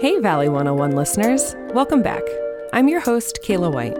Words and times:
Hey, 0.00 0.18
Valley 0.18 0.48
101 0.48 0.92
listeners. 0.92 1.54
Welcome 1.74 2.00
back. 2.00 2.22
I'm 2.72 2.88
your 2.88 3.00
host, 3.00 3.40
Kayla 3.44 3.70
White. 3.70 3.98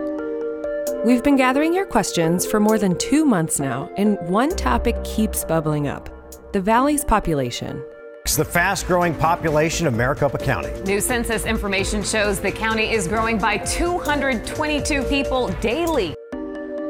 We've 1.05 1.23
been 1.23 1.37
gathering 1.37 1.75
your 1.75 1.85
questions 1.85 2.47
for 2.47 2.59
more 2.59 2.79
than 2.79 2.97
two 2.97 3.27
months 3.27 3.61
now, 3.61 3.91
and 3.99 4.19
one 4.21 4.49
topic 4.57 4.97
keeps 5.05 5.45
bubbling 5.45 5.89
up 5.89 6.09
the 6.55 6.61
Valley's 6.63 7.05
population. 7.05 7.85
It's 8.23 8.35
the 8.35 8.47
fast 8.47 8.87
growing 8.87 9.15
population 9.15 9.87
of 9.87 9.93
Maricopa 9.93 10.39
County. 10.39 10.73
New 10.85 11.03
census 11.03 11.45
information 11.45 12.03
shows 12.03 12.41
the 12.41 12.51
county 12.51 12.91
is 12.91 13.07
growing 13.07 13.37
by 13.37 13.59
222 13.59 15.03
people 15.03 15.49
daily. 15.61 16.15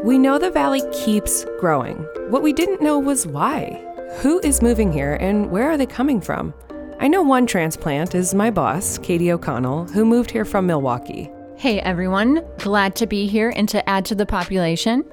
We 0.05 0.19
know 0.19 0.39
the 0.39 0.53
Valley 0.53 0.83
keeps 0.93 1.45
growing. 1.59 1.97
What 2.29 2.45
we 2.45 2.53
didn't 2.53 2.81
know 2.81 3.01
was 3.01 3.27
why. 3.27 3.85
Who 4.21 4.39
is 4.45 4.63
moving 4.63 4.93
here 4.93 5.15
and 5.15 5.51
where 5.51 5.69
are 5.69 5.77
they 5.77 5.87
coming 5.87 6.21
from? 6.21 6.55
I 7.03 7.09
know 7.09 7.23
one 7.23 7.47
transplant 7.47 8.15
is 8.15 8.35
my 8.35 8.51
boss, 8.51 8.99
Katie 8.99 9.33
O'Connell, 9.33 9.87
who 9.87 10.05
moved 10.05 10.31
here 10.31 10.45
from 10.45 10.67
Milwaukee. 10.67 11.31
Hey 11.57 11.81
everyone, 11.81 12.45
glad 12.59 12.95
to 12.97 13.07
be 13.07 13.27
here 13.27 13.55
and 13.57 13.67
to 13.71 13.89
add 13.89 14.05
to 14.05 14.15
the 14.15 14.27
population. 14.27 15.11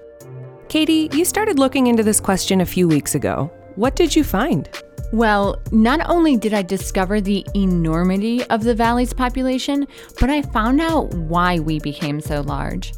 Katie, 0.68 1.08
you 1.13 1.23
started 1.23 1.58
looking 1.58 1.88
into 1.88 2.04
this 2.04 2.20
question 2.20 2.60
a 2.60 2.66
few 2.66 2.90
weeks 2.90 3.16
ago. 3.16 3.50
What 3.76 3.96
did 3.96 4.13
you 4.13 4.26
find? 4.26 4.68
Well, 5.13 5.62
not 5.72 6.02
only 6.10 6.36
did 6.36 6.54
I 6.54 6.62
discover 6.62 7.22
the 7.22 7.48
enormity 7.55 8.44
of 8.48 8.66
the 8.66 8.76
valley's 8.76 9.13
population, 9.13 9.88
but 10.20 10.30
I 10.30 10.41
found 10.41 10.82
out 10.82 11.13
why 11.13 11.60
we 11.60 11.80
became 11.80 12.20
so 12.20 12.41
large. 12.41 12.91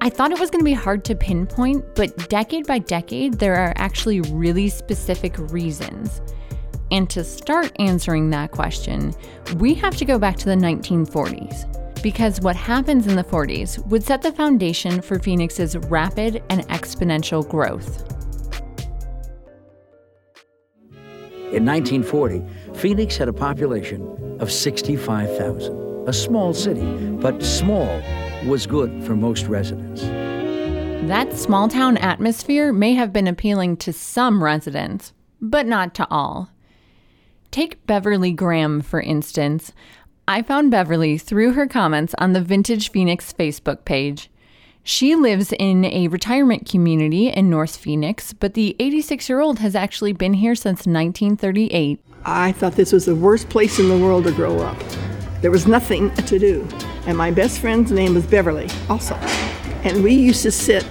I 0.00 0.08
thought 0.08 0.32
it 0.32 0.40
was 0.40 0.48
going 0.48 0.60
to 0.60 0.64
be 0.64 0.72
hard 0.72 1.04
to 1.04 1.14
pinpoint, 1.14 1.94
but 1.94 2.30
decade 2.30 2.66
by 2.66 2.78
decade, 2.78 3.34
there 3.34 3.56
are 3.56 3.74
actually 3.76 4.22
really 4.22 4.70
specific 4.70 5.36
reasons. 5.52 6.22
And 6.90 7.08
to 7.10 7.22
start 7.24 7.72
answering 7.78 8.30
that 8.30 8.50
question, 8.50 9.14
we 9.56 9.74
have 9.74 9.96
to 9.96 10.04
go 10.04 10.18
back 10.18 10.36
to 10.38 10.46
the 10.46 10.56
1940s. 10.56 12.02
Because 12.02 12.40
what 12.40 12.56
happens 12.56 13.06
in 13.06 13.16
the 13.16 13.24
40s 13.24 13.86
would 13.88 14.02
set 14.02 14.22
the 14.22 14.32
foundation 14.32 15.02
for 15.02 15.18
Phoenix's 15.18 15.76
rapid 15.76 16.42
and 16.48 16.66
exponential 16.68 17.46
growth. 17.46 18.06
In 21.52 21.66
1940, 21.66 22.42
Phoenix 22.74 23.16
had 23.16 23.28
a 23.28 23.32
population 23.32 24.36
of 24.40 24.50
65,000. 24.50 26.08
A 26.08 26.12
small 26.12 26.54
city, 26.54 26.86
but 27.20 27.42
small 27.42 28.00
was 28.46 28.66
good 28.66 29.04
for 29.04 29.14
most 29.14 29.46
residents. 29.46 30.02
That 31.08 31.36
small 31.36 31.68
town 31.68 31.96
atmosphere 31.98 32.72
may 32.72 32.94
have 32.94 33.12
been 33.12 33.26
appealing 33.26 33.76
to 33.78 33.92
some 33.92 34.42
residents, 34.42 35.12
but 35.40 35.66
not 35.66 35.94
to 35.96 36.06
all. 36.08 36.50
Take 37.50 37.84
Beverly 37.84 38.30
Graham, 38.30 38.80
for 38.80 39.00
instance. 39.00 39.72
I 40.28 40.42
found 40.42 40.70
Beverly 40.70 41.18
through 41.18 41.54
her 41.54 41.66
comments 41.66 42.14
on 42.18 42.32
the 42.32 42.40
Vintage 42.40 42.92
Phoenix 42.92 43.32
Facebook 43.32 43.84
page. 43.84 44.30
She 44.84 45.16
lives 45.16 45.52
in 45.58 45.84
a 45.84 46.06
retirement 46.06 46.68
community 46.68 47.28
in 47.28 47.50
North 47.50 47.76
Phoenix, 47.76 48.32
but 48.32 48.54
the 48.54 48.76
86 48.78 49.28
year 49.28 49.40
old 49.40 49.58
has 49.58 49.74
actually 49.74 50.12
been 50.12 50.34
here 50.34 50.54
since 50.54 50.86
1938. 50.86 52.00
I 52.24 52.52
thought 52.52 52.74
this 52.74 52.92
was 52.92 53.06
the 53.06 53.16
worst 53.16 53.48
place 53.48 53.80
in 53.80 53.88
the 53.88 53.98
world 53.98 54.24
to 54.24 54.32
grow 54.32 54.60
up. 54.60 54.78
There 55.40 55.50
was 55.50 55.66
nothing 55.66 56.14
to 56.14 56.38
do. 56.38 56.68
And 57.06 57.18
my 57.18 57.32
best 57.32 57.60
friend's 57.60 57.90
name 57.90 58.14
was 58.14 58.26
Beverly, 58.26 58.68
also. 58.88 59.14
And 59.82 60.04
we 60.04 60.14
used 60.14 60.42
to 60.42 60.52
sit 60.52 60.86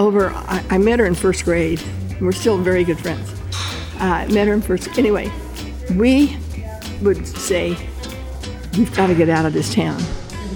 over, 0.00 0.30
I, 0.30 0.64
I 0.70 0.78
met 0.78 0.98
her 0.98 1.06
in 1.06 1.14
first 1.14 1.44
grade. 1.44 1.80
We're 2.20 2.32
still 2.32 2.58
very 2.58 2.82
good 2.82 2.98
friends. 2.98 3.32
I 3.98 4.26
met 4.26 4.48
her 4.48 4.54
in 4.54 4.62
first, 4.62 4.98
anyway, 4.98 5.30
we 5.92 6.36
would 7.02 7.26
say, 7.26 7.76
we've 8.76 8.94
got 8.96 9.08
to 9.08 9.14
get 9.14 9.28
out 9.28 9.46
of 9.46 9.52
this 9.52 9.72
town. 9.74 10.00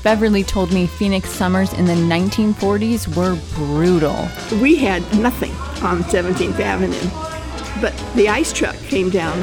Beverly 0.02 0.44
told 0.44 0.72
me 0.72 0.86
Phoenix 0.86 1.28
summers 1.28 1.72
in 1.72 1.84
the 1.84 1.94
1940s 1.94 3.14
were 3.16 3.38
brutal. 3.54 4.28
We 4.60 4.76
had 4.76 5.02
nothing 5.18 5.52
on 5.82 6.02
17th 6.04 6.60
Avenue, 6.60 7.80
but 7.80 7.94
the 8.14 8.28
ice 8.28 8.52
truck 8.52 8.76
came 8.76 9.10
down 9.10 9.38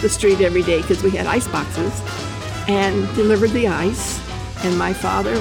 the 0.00 0.08
street 0.08 0.40
every 0.40 0.62
day 0.62 0.80
because 0.80 1.02
we 1.02 1.10
had 1.10 1.26
ice 1.26 1.46
boxes 1.48 1.92
and 2.68 3.06
delivered 3.14 3.50
the 3.50 3.68
ice. 3.68 4.20
And 4.64 4.76
my 4.76 4.92
father, 4.92 5.34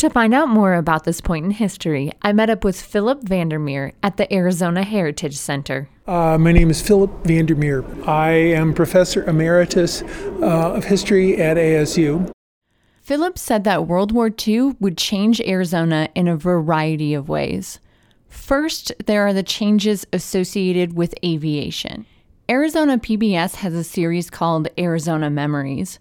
To 0.04 0.10
find 0.10 0.34
out 0.34 0.50
more 0.50 0.75
about 0.75 1.04
this 1.04 1.22
point 1.22 1.47
in 1.47 1.50
history, 1.50 2.12
I 2.20 2.34
met 2.34 2.50
up 2.50 2.62
with 2.62 2.78
Philip 2.78 3.22
Vandermeer 3.22 3.94
at 4.03 4.19
the 4.19 4.31
Arizona 4.31 4.82
Heritage 4.82 5.34
Center. 5.34 5.88
Uh, 6.06 6.37
my 6.37 6.53
name 6.53 6.69
is 6.69 6.82
Philip 6.82 7.10
Vandermeer. 7.25 7.82
I 8.06 8.32
am 8.32 8.75
Professor 8.75 9.25
Emeritus 9.25 10.03
uh, 10.03 10.75
of 10.75 10.84
History 10.84 11.41
at 11.41 11.56
ASU. 11.56 12.31
Philip 13.00 13.38
said 13.38 13.64
that 13.64 13.87
World 13.87 14.12
War 14.12 14.31
II 14.47 14.76
would 14.78 14.98
change 14.98 15.41
Arizona 15.41 16.10
in 16.14 16.28
a 16.28 16.37
variety 16.37 17.14
of 17.14 17.31
ways. 17.31 17.81
First, 18.28 18.93
there 19.06 19.26
are 19.26 19.32
the 19.32 19.43
changes 19.43 20.06
associated 20.12 20.93
with 20.93 21.14
aviation. 21.25 22.04
Arizona 22.50 22.98
PBS 22.98 23.54
has 23.54 23.72
a 23.72 23.82
series 23.82 24.28
called 24.28 24.69
Arizona 24.78 25.31
Memories. 25.31 25.98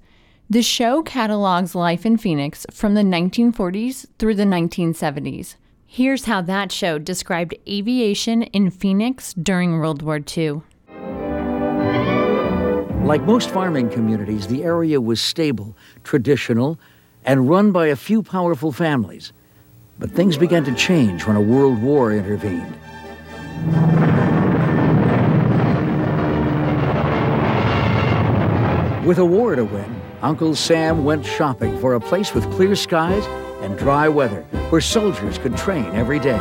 The 0.50 0.62
show 0.62 1.02
catalogs 1.04 1.74
life 1.74 2.06
in 2.06 2.18
Phoenix 2.18 2.66
from 2.70 2.96
the 2.96 3.02
1940s 3.02 4.08
through 4.20 4.36
the 4.36 4.44
1970s. 4.44 5.56
Here's 5.88 6.26
how 6.26 6.42
that 6.42 6.70
show 6.70 7.00
described 7.00 7.56
aviation 7.68 8.44
in 8.44 8.70
Phoenix 8.70 9.34
during 9.34 9.80
World 9.80 10.02
War 10.02 10.20
II. 10.20 10.62
Like 13.06 13.24
most 13.24 13.52
farming 13.52 13.90
communities, 13.90 14.48
the 14.48 14.64
area 14.64 15.00
was 15.00 15.22
stable, 15.22 15.78
traditional, 16.04 16.78
and 17.24 17.50
run 17.50 17.72
by 17.72 17.88
a 17.88 17.96
few 17.96 18.22
powerful 18.22 18.74
families. 18.74 19.32
But 19.98 20.12
things 20.12 20.38
began 20.38 20.66
to 20.66 20.76
change 20.76 21.26
when 21.26 21.38
a 21.38 21.42
world 21.42 21.82
war 21.82 22.12
intervened. 22.12 22.76
With 29.06 29.18
a 29.18 29.26
war 29.26 29.56
to 29.56 29.66
win, 29.66 30.03
Uncle 30.24 30.56
Sam 30.56 31.04
went 31.04 31.26
shopping 31.26 31.78
for 31.80 31.96
a 31.96 32.00
place 32.00 32.34
with 32.34 32.50
clear 32.54 32.78
skies 32.78 33.26
and 33.62 33.78
dry 33.78 34.08
weather 34.08 34.44
where 34.70 34.80
soldiers 34.80 35.38
could 35.38 35.58
train 35.58 35.84
every 35.88 36.18
day. 36.18 36.38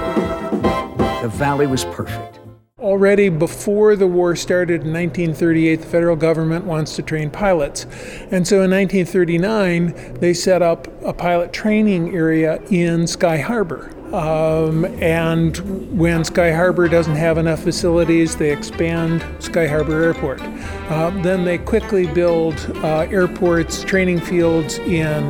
The 1.20 1.29
valley 1.29 1.67
was 1.67 1.84
perfect. 1.87 2.38
Already 2.79 3.29
before 3.29 3.96
the 3.96 4.06
war 4.06 4.37
started 4.37 4.82
in 4.82 4.93
1938, 4.93 5.81
the 5.81 5.87
federal 5.87 6.14
government 6.14 6.64
wants 6.64 6.94
to 6.94 7.02
train 7.02 7.29
pilots. 7.29 7.87
And 8.31 8.46
so 8.46 8.62
in 8.62 8.70
1939, 8.70 10.14
they 10.20 10.32
set 10.32 10.62
up 10.62 10.87
a 11.02 11.12
pilot 11.12 11.52
training 11.52 12.14
area 12.14 12.62
in 12.70 13.08
Sky 13.08 13.38
Harbor. 13.38 13.90
Um, 14.12 14.85
and 15.00 15.56
when 15.99 16.23
Sky 16.25 16.53
Harbor 16.53 16.87
doesn't 16.87 17.17
have 17.17 17.38
enough 17.38 17.61
facilities, 17.61 18.37
they 18.37 18.53
expand 18.53 19.25
Sky 19.43 19.67
Harbor 19.67 20.03
Airport. 20.03 20.41
Uh, 20.43 21.11
then 21.23 21.44
they 21.44 21.56
quickly 21.56 22.06
build 22.06 22.55
uh, 22.85 23.06
airports, 23.11 23.82
training 23.82 24.20
fields 24.20 24.79
in 24.79 25.25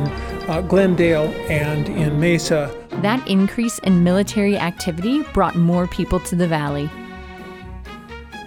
uh, 0.49 0.61
Glendale 0.67 1.33
and 1.49 1.87
in 1.87 2.19
Mesa. 2.19 2.75
That 3.01 3.25
increase 3.27 3.79
in 3.79 4.03
military 4.03 4.57
activity 4.57 5.23
brought 5.33 5.55
more 5.55 5.87
people 5.87 6.19
to 6.21 6.35
the 6.35 6.47
valley. 6.47 6.89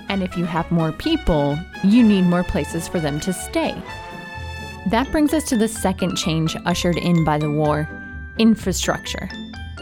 And 0.09 0.23
if 0.23 0.37
you 0.37 0.45
have 0.45 0.71
more 0.71 0.93
people, 0.93 1.59
you 1.83 2.03
need 2.03 2.23
more 2.23 2.45
places 2.45 2.87
for 2.87 3.01
them 3.01 3.21
to 3.21 3.33
stay. 3.33 3.75
That 4.91 5.11
brings 5.11 5.35
us 5.35 5.49
to 5.49 5.57
the 5.57 5.67
second 5.67 6.17
change 6.17 6.57
ushered 6.65 6.97
in 6.97 7.25
by 7.25 7.39
the 7.39 7.51
war 7.51 7.89
infrastructure, 8.39 9.29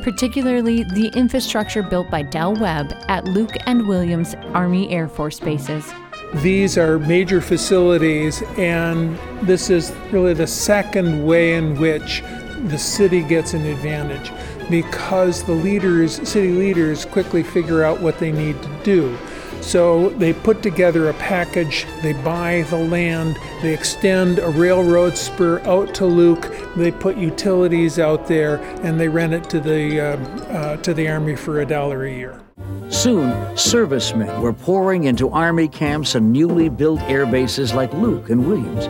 particularly 0.05 0.83
the 0.85 1.09
infrastructure 1.17 1.83
built 1.83 2.11
by 2.11 2.21
Del 2.21 2.55
Webb 2.56 2.95
at 3.09 3.25
Luke 3.25 3.56
and 3.65 3.89
Williams 3.89 4.35
Army 4.53 4.91
Air 4.91 5.09
Force 5.09 5.41
bases. 5.41 5.91
These 6.35 6.77
are 6.77 6.99
major 6.99 7.41
facilities, 7.41 8.43
and 8.59 9.19
this 9.43 9.71
is 9.71 9.93
really 10.12 10.35
the 10.35 10.47
second 10.47 11.25
way 11.25 11.55
in 11.55 11.81
which 11.81 12.23
the 12.65 12.77
city 12.77 13.23
gets 13.23 13.55
an 13.55 13.65
advantage 13.65 14.31
because 14.69 15.43
the 15.43 15.53
leaders, 15.53 16.17
city 16.29 16.53
leaders, 16.53 17.06
quickly 17.06 17.43
figure 17.43 17.83
out 17.83 18.03
what 18.03 18.19
they 18.19 18.31
need 18.31 18.62
to 18.62 18.69
do. 18.83 19.17
So 19.64 20.11
they 20.11 20.34
put 20.34 20.62
together 20.62 21.08
a 21.08 21.14
package, 21.14 21.87
they 22.02 22.12
buy 22.12 22.66
the 22.69 22.76
land, 22.76 23.38
they 23.62 23.72
extend 23.72 24.38
a 24.38 24.50
railroad 24.50 25.16
spur 25.16 25.58
out 25.61 25.94
to 25.94 26.06
Luke, 26.06 26.55
they 26.76 26.93
put 26.93 27.16
utilities 27.16 27.99
out 27.99 28.28
there, 28.28 28.58
and 28.84 29.00
they 29.00 29.08
rent 29.08 29.32
it 29.32 29.49
to 29.50 29.61
the, 29.61 30.00
uh, 30.00 30.16
uh, 30.52 30.76
to 30.76 30.93
the 30.93 31.08
Army 31.08 31.34
for 31.34 31.62
a 31.62 31.66
dollar 31.66 32.05
a 32.05 32.12
year. 32.12 32.43
Soon, 32.90 33.56
servicemen 33.56 34.43
were 34.43 34.52
pouring 34.52 35.05
into 35.05 35.31
Army 35.31 35.67
camps 35.67 36.14
and 36.14 36.31
newly 36.31 36.69
built 36.69 37.00
air 37.02 37.25
bases 37.25 37.72
like 37.72 37.93
Luke 37.94 38.28
and 38.28 38.46
Williams. 38.46 38.87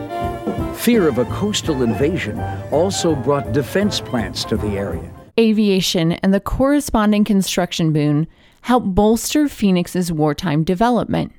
Fear 0.77 1.07
of 1.07 1.17
a 1.17 1.25
coastal 1.25 1.83
invasion 1.83 2.39
also 2.71 3.15
brought 3.15 3.53
defense 3.53 4.01
plants 4.01 4.43
to 4.43 4.57
the 4.57 4.77
area. 4.77 5.09
Aviation 5.39 6.11
and 6.11 6.33
the 6.33 6.39
corresponding 6.41 7.23
construction 7.23 7.93
boom 7.93 8.27
helped 8.65 8.95
bolster 8.95 9.47
Phoenix's 9.47 10.11
wartime 10.11 10.63
development. 10.63 11.31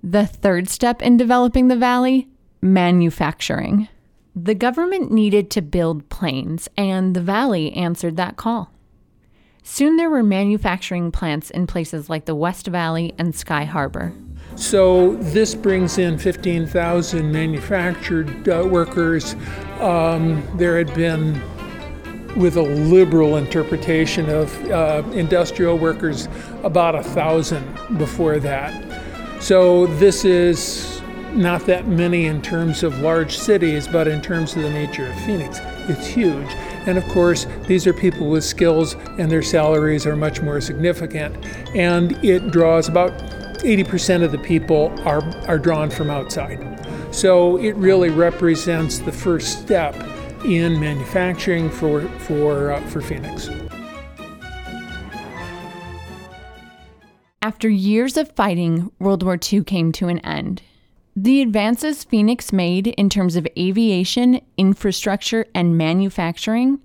The 0.00 0.24
third 0.24 0.68
step 0.68 1.02
in 1.02 1.16
developing 1.16 1.66
the 1.66 1.76
valley 1.76 2.28
manufacturing. 2.60 3.88
The 4.36 4.54
government 4.54 5.10
needed 5.10 5.50
to 5.50 5.60
build 5.60 6.08
planes, 6.08 6.68
and 6.76 7.16
the 7.16 7.20
valley 7.20 7.72
answered 7.72 8.16
that 8.16 8.36
call. 8.36 8.70
Soon 9.64 9.96
there 9.96 10.08
were 10.08 10.22
manufacturing 10.22 11.10
plants 11.10 11.50
in 11.50 11.66
places 11.66 12.08
like 12.08 12.26
the 12.26 12.34
West 12.36 12.68
Valley 12.68 13.12
and 13.18 13.34
Sky 13.34 13.64
Harbor. 13.64 14.12
So 14.54 15.16
this 15.16 15.56
brings 15.56 15.98
in 15.98 16.16
15,000 16.16 17.32
manufactured 17.32 18.48
uh, 18.48 18.68
workers. 18.70 19.34
Um, 19.80 20.46
there 20.58 20.78
had 20.78 20.94
been 20.94 21.42
with 22.36 22.56
a 22.56 22.62
liberal 22.62 23.36
interpretation 23.36 24.28
of 24.28 24.70
uh, 24.70 25.02
industrial 25.12 25.78
workers, 25.78 26.28
about 26.62 26.94
a 26.94 27.02
thousand 27.02 27.64
before 27.98 28.38
that. 28.38 28.72
So 29.42 29.86
this 29.86 30.24
is 30.24 31.02
not 31.34 31.66
that 31.66 31.86
many 31.86 32.26
in 32.26 32.42
terms 32.42 32.82
of 32.82 33.00
large 33.00 33.36
cities, 33.36 33.88
but 33.88 34.06
in 34.06 34.20
terms 34.20 34.54
of 34.54 34.62
the 34.62 34.70
nature 34.70 35.06
of 35.06 35.18
Phoenix, 35.22 35.60
it's 35.88 36.06
huge. 36.06 36.48
And 36.86 36.98
of 36.98 37.04
course, 37.08 37.46
these 37.66 37.86
are 37.86 37.92
people 37.92 38.28
with 38.28 38.44
skills, 38.44 38.94
and 39.18 39.30
their 39.30 39.42
salaries 39.42 40.06
are 40.06 40.16
much 40.16 40.42
more 40.42 40.60
significant. 40.60 41.44
And 41.74 42.12
it 42.24 42.50
draws 42.50 42.88
about 42.88 43.12
80% 43.62 44.24
of 44.24 44.32
the 44.32 44.38
people 44.38 44.92
are, 45.06 45.22
are 45.46 45.58
drawn 45.58 45.90
from 45.90 46.10
outside. 46.10 46.68
So 47.14 47.56
it 47.58 47.76
really 47.76 48.10
represents 48.10 48.98
the 48.98 49.12
first 49.12 49.60
step 49.60 49.94
in 50.44 50.78
manufacturing 50.80 51.70
for, 51.70 52.02
for, 52.20 52.72
uh, 52.72 52.80
for 52.88 53.00
Phoenix. 53.00 53.48
After 57.42 57.68
years 57.68 58.16
of 58.16 58.30
fighting, 58.32 58.92
World 59.00 59.22
War 59.22 59.38
II 59.52 59.64
came 59.64 59.90
to 59.92 60.08
an 60.08 60.20
end. 60.20 60.62
The 61.16 61.42
advances 61.42 62.04
Phoenix 62.04 62.52
made 62.52 62.86
in 62.86 63.10
terms 63.10 63.36
of 63.36 63.46
aviation, 63.58 64.40
infrastructure, 64.56 65.46
and 65.54 65.76
manufacturing, 65.76 66.78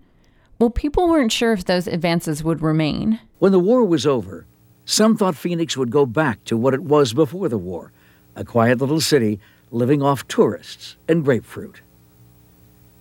well, 0.59 0.71
people 0.71 1.07
weren't 1.07 1.31
sure 1.31 1.53
if 1.53 1.65
those 1.65 1.85
advances 1.87 2.43
would 2.43 2.63
remain. 2.63 3.19
When 3.37 3.51
the 3.51 3.59
war 3.59 3.85
was 3.85 4.07
over, 4.07 4.47
some 4.85 5.15
thought 5.15 5.35
Phoenix 5.35 5.77
would 5.77 5.91
go 5.91 6.07
back 6.07 6.43
to 6.45 6.57
what 6.57 6.73
it 6.73 6.81
was 6.81 7.13
before 7.13 7.47
the 7.49 7.57
war 7.57 7.91
a 8.35 8.43
quiet 8.43 8.79
little 8.79 9.01
city 9.01 9.39
living 9.71 10.01
off 10.01 10.27
tourists 10.27 10.95
and 11.07 11.23
grapefruit. 11.23 11.81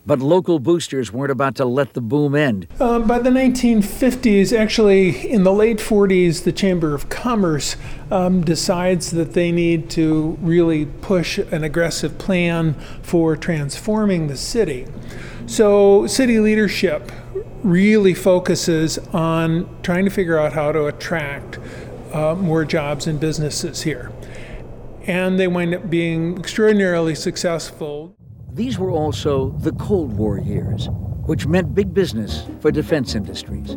But 0.07 0.21
local 0.21 0.61
boosters 0.61 1.13
weren't 1.13 1.33
about 1.33 1.57
to 1.57 1.65
let 1.65 1.95
the 1.95 2.01
boom 2.01 2.37
end. 2.37 2.69
Um, 2.81 3.09
by 3.09 3.19
the 3.19 3.31
1950s, 3.31 4.57
actually, 4.57 5.29
in 5.29 5.43
the 5.43 5.53
late 5.53 5.79
40s, 5.79 6.45
the 6.45 6.53
Chamber 6.53 6.95
of 6.95 7.09
Commerce 7.09 7.77
um, 8.13 8.43
decides 8.43 9.11
that 9.11 9.33
they 9.33 9.51
need 9.51 9.91
to 9.91 10.39
really 10.41 10.87
push 10.87 11.39
an 11.39 11.65
aggressive 11.65 12.19
plan 12.19 12.75
for 13.03 13.37
transforming 13.37 14.29
the 14.29 14.37
city. 14.37 14.87
So, 15.47 16.07
city 16.07 16.39
leadership 16.39 17.11
really 17.65 18.15
focuses 18.15 18.99
on 19.13 19.69
trying 19.83 20.05
to 20.05 20.11
figure 20.11 20.39
out 20.39 20.53
how 20.53 20.71
to 20.71 20.87
attract 20.87 21.59
uh, 22.13 22.37
more 22.37 22.65
jobs 22.65 23.09
and 23.09 23.19
businesses 23.19 23.83
here. 23.83 24.13
And 25.03 25.39
they 25.39 25.49
wind 25.49 25.75
up 25.75 25.91
being 25.91 26.39
extraordinarily 26.39 27.15
successful. 27.15 28.17
These 28.57 28.79
were 28.79 28.91
also 28.91 29.51
the 29.59 29.73
Cold 29.73 30.15
War 30.15 30.39
years, 30.39 30.89
which 31.27 31.47
meant 31.47 31.75
big 31.75 31.93
business 31.93 32.47
for 32.61 32.71
defense 32.71 33.15
industries. 33.15 33.77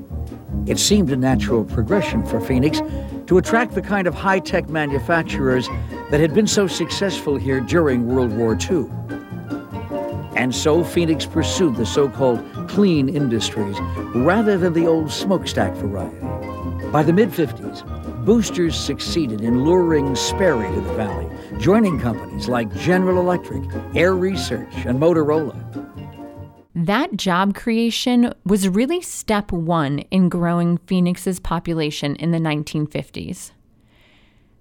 It 0.67 0.79
seemed 0.79 1.11
a 1.11 1.17
natural 1.17 1.65
progression 1.65 2.25
for 2.25 2.39
Phoenix 2.39 2.81
to 3.27 3.37
attract 3.37 3.75
the 3.75 3.81
kind 3.81 4.07
of 4.07 4.13
high 4.13 4.39
tech 4.39 4.69
manufacturers 4.69 5.67
that 6.11 6.21
had 6.21 6.33
been 6.33 6.47
so 6.47 6.65
successful 6.65 7.35
here 7.35 7.59
during 7.59 8.07
World 8.07 8.31
War 8.37 8.57
II. 8.71 8.85
And 10.37 10.55
so 10.55 10.85
Phoenix 10.85 11.25
pursued 11.25 11.75
the 11.75 11.85
so 11.85 12.07
called 12.07 12.41
clean 12.69 13.09
industries 13.09 13.75
rather 14.15 14.57
than 14.57 14.71
the 14.71 14.87
old 14.87 15.11
smokestack 15.11 15.73
variety. 15.73 16.87
By 16.89 17.03
the 17.03 17.11
mid 17.11 17.31
50s, 17.31 17.83
boosters 18.23 18.77
succeeded 18.77 19.41
in 19.41 19.65
luring 19.65 20.15
Sperry 20.15 20.73
to 20.73 20.79
the 20.79 20.93
valley 20.93 21.27
joining 21.59 22.00
companies 22.00 22.47
like 22.47 22.73
General 22.75 23.19
Electric, 23.19 23.63
AiResearch, 23.94 24.85
and 24.85 25.00
Motorola. 25.00 25.56
That 26.73 27.17
job 27.17 27.56
creation 27.56 28.33
was 28.45 28.69
really 28.69 29.01
step 29.01 29.51
one 29.51 30.00
in 30.11 30.29
growing 30.29 30.77
Phoenix's 30.77 31.39
population 31.39 32.15
in 32.15 32.31
the 32.31 32.38
1950s. 32.38 33.51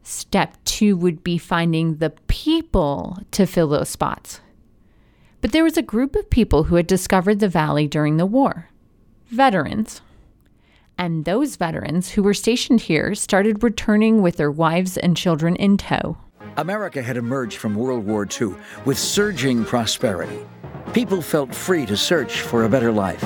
Step 0.02 0.56
two 0.64 0.96
would 0.96 1.23
be 1.23 1.38
finding 1.38 1.96
the 1.96 2.11
people 2.26 3.18
to 3.30 3.46
fill 3.46 3.68
those 3.68 3.88
spots. 3.88 4.40
But 5.40 5.52
there 5.52 5.64
was 5.64 5.76
a 5.76 5.82
group 5.82 6.16
of 6.16 6.30
people 6.30 6.64
who 6.64 6.75
had 6.75 6.88
discovered 6.88 7.38
the 7.38 7.49
valley 7.49 7.87
during 7.87 8.16
the 8.16 8.26
war 8.26 8.70
veterans. 9.28 10.00
And 10.96 11.25
those 11.25 11.56
veterans 11.56 12.11
who 12.11 12.23
were 12.23 12.34
stationed 12.34 12.80
here 12.80 13.14
started 13.14 13.62
returning 13.62 14.23
with 14.23 14.37
their 14.37 14.50
wives 14.50 14.96
and 14.96 15.16
children 15.16 15.54
in 15.54 15.76
tow. 15.76 16.16
America 16.58 17.00
had 17.00 17.16
emerged 17.16 17.56
from 17.56 17.76
World 17.76 18.04
War 18.04 18.26
II 18.28 18.54
with 18.84 18.98
surging 18.98 19.64
prosperity. 19.64 20.40
People 20.92 21.22
felt 21.22 21.54
free 21.54 21.86
to 21.86 21.96
search 21.96 22.40
for 22.40 22.64
a 22.64 22.68
better 22.68 22.90
life. 22.90 23.20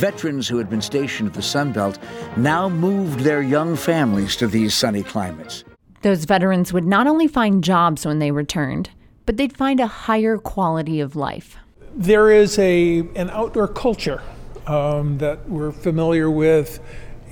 Veterans 0.00 0.48
who 0.48 0.58
had 0.58 0.68
been 0.68 0.82
stationed 0.82 1.28
at 1.28 1.34
the 1.34 1.42
Sun 1.42 1.70
Belt 1.70 2.00
now 2.36 2.68
moved 2.68 3.20
their 3.20 3.42
young 3.42 3.76
families 3.76 4.34
to 4.36 4.48
these 4.48 4.74
sunny 4.74 5.04
climates. 5.04 5.62
Those 6.02 6.24
veterans 6.24 6.72
would 6.72 6.84
not 6.84 7.06
only 7.06 7.28
find 7.28 7.62
jobs 7.62 8.04
when 8.04 8.18
they 8.18 8.32
returned, 8.32 8.90
but 9.24 9.36
they'd 9.36 9.56
find 9.56 9.78
a 9.78 9.86
higher 9.86 10.36
quality 10.36 10.98
of 10.98 11.14
life. 11.14 11.56
There 11.94 12.32
is 12.32 12.58
a, 12.58 13.00
an 13.14 13.30
outdoor 13.30 13.68
culture 13.68 14.20
um, 14.66 15.18
that 15.18 15.48
we're 15.48 15.70
familiar 15.70 16.28
with 16.28 16.80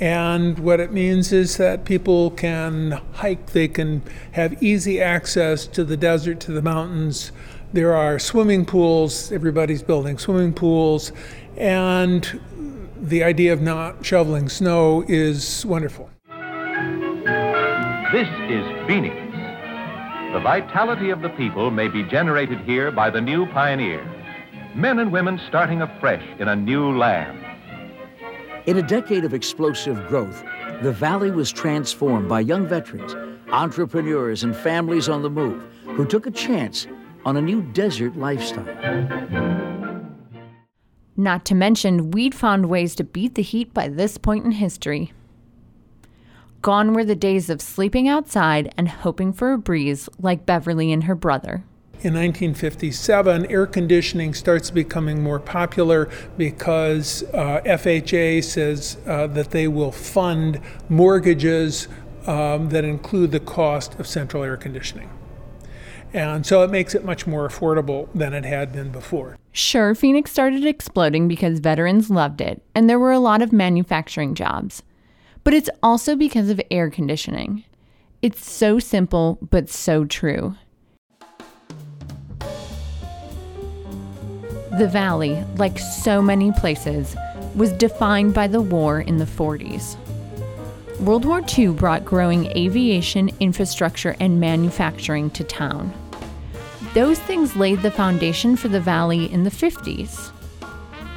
and 0.01 0.59
what 0.61 0.79
it 0.81 0.93
means 0.93 1.33
is 1.33 1.57
that 1.57 1.85
people 1.85 2.31
can 2.31 3.01
hike, 3.15 3.51
they 3.51 3.69
can 3.69 4.03
have 4.33 4.63
easy 4.63 5.01
access 5.01 5.67
to 5.67 5.85
the 5.85 5.97
desert, 5.97 6.39
to 6.41 6.53
the 6.53 6.63
mountains. 6.63 7.33
There 7.73 7.95
are 7.95 8.19
swimming 8.19 8.65
pools, 8.65 9.33
everybody's 9.33 9.83
building 9.83 10.19
swimming 10.19 10.55
pools, 10.55 11.13
and 11.57 12.41
the 13.01 13.25
idea 13.25 13.53
of 13.53 13.61
not 13.61 14.05
shoveling 14.05 14.49
snow 14.49 15.05
is 15.09 15.67
wonderful. 15.67 16.09
This 18.13 18.29
is 18.49 18.65
Phoenix. 18.87 19.17
The 20.33 20.41
vitality 20.41 21.11
of 21.11 21.23
the 21.23 21.31
people 21.31 21.71
may 21.71 21.89
be 21.89 22.05
generated 22.05 22.61
here 22.61 22.91
by 22.91 23.11
the 23.11 23.21
new 23.21 23.47
pioneer. 23.47 24.05
Men 24.75 24.99
and 24.99 25.13
women 25.13 25.41
starting 25.49 25.83
afresh 25.83 26.23
in 26.39 26.49
a 26.49 26.57
new 26.57 26.97
land. 26.97 27.48
In 28.69 28.77
a 28.77 28.83
decade 28.83 29.25
of 29.25 29.33
explosive 29.33 29.97
growth, 30.09 30.45
the 30.83 30.93
valley 30.93 31.31
was 31.31 31.51
transformed 31.51 32.29
by 32.29 32.41
young 32.41 32.67
veterans, 32.67 33.17
entrepreneurs, 33.51 34.45
and 34.45 34.55
families 34.55 35.09
on 35.09 35.23
the 35.23 35.31
move 35.31 35.65
who 35.85 36.05
took 36.05 36.27
a 36.27 36.31
chance 36.31 36.87
on 37.25 37.39
a 37.39 37.41
new 37.41 37.63
desert 37.63 38.19
lifestyle. 38.19 38.67
Not 41.17 41.47
to 41.47 41.55
mention, 41.55 42.11
we'd 42.11 42.35
found 42.35 42.69
ways 42.69 42.95
to 42.97 43.05
beat 43.05 43.37
the 43.37 43.43
heat 43.43 43.73
by 43.73 43.89
this 43.89 44.19
point 44.19 44.45
in 44.45 44.51
history. 44.51 45.15
Gone 46.61 46.93
were 46.93 47.07
the 47.07 47.17
days 47.17 47.49
of 47.49 47.63
sleeping 47.63 48.07
outside 48.07 48.75
and 48.77 48.87
hoping 48.87 49.33
for 49.33 49.53
a 49.53 49.59
breeze 49.59 50.11
like 50.21 50.45
Beverly 50.45 50.93
and 50.93 51.05
her 51.05 51.15
brother. 51.15 51.65
In 52.01 52.15
1957, 52.15 53.47
air 53.47 53.67
conditioning 53.67 54.33
starts 54.33 54.71
becoming 54.71 55.21
more 55.21 55.41
popular 55.41 56.09
because 56.37 57.25
uh, 57.35 57.61
FHA 57.65 58.45
says 58.45 58.99
uh, 59.05 59.27
that 59.27 59.51
they 59.51 59.67
will 59.67 59.91
fund 59.91 60.61
mortgages 60.89 61.89
um, 62.29 62.69
that 62.69 62.85
include 62.85 63.33
the 63.33 63.41
cost 63.41 63.99
of 63.99 64.07
central 64.07 64.45
air 64.45 64.57
conditioning. 64.57 65.11
And 66.13 66.47
so 66.47 66.63
it 66.63 66.71
makes 66.71 66.95
it 66.95 67.05
much 67.05 67.27
more 67.27 67.49
affordable 67.49 68.09
than 68.15 68.33
it 68.33 68.45
had 68.45 68.73
been 68.73 68.93
before. 68.93 69.37
Sure, 69.51 69.93
Phoenix 69.97 70.31
started 70.31 70.65
exploding 70.65 71.27
because 71.27 71.59
veterans 71.59 72.11
loved 72.11 72.41
it, 72.41 72.63
and 72.77 72.89
there 72.89 73.01
were 73.01 73.11
a 73.11 73.19
lot 73.19 73.43
of 73.43 73.53
manufacturing 73.53 74.37
jobs. 74.37 74.85
But 75.43 75.53
it's 75.53 75.71
also 75.83 76.15
because 76.15 76.49
of 76.49 76.61
air 76.71 76.91
conditioning. 76.91 77.65
It's 78.23 78.49
so 78.49 78.79
simple, 78.79 79.39
but 79.51 79.69
so 79.69 80.05
true. 80.05 80.55
The 84.79 84.87
Valley, 84.87 85.45
like 85.57 85.77
so 85.77 86.23
many 86.23 86.53
places, 86.53 87.17
was 87.57 87.73
defined 87.73 88.33
by 88.33 88.47
the 88.47 88.61
war 88.61 89.01
in 89.01 89.19
the 89.19 89.25
40s. 89.25 89.97
World 91.01 91.25
War 91.25 91.43
II 91.59 91.71
brought 91.71 92.05
growing 92.05 92.47
aviation, 92.57 93.33
infrastructure, 93.41 94.15
and 94.21 94.39
manufacturing 94.39 95.31
to 95.31 95.43
town. 95.43 95.93
Those 96.95 97.19
things 97.19 97.57
laid 97.57 97.83
the 97.83 97.91
foundation 97.91 98.55
for 98.55 98.69
the 98.69 98.79
Valley 98.79 99.25
in 99.33 99.43
the 99.43 99.51
50s. 99.51 100.31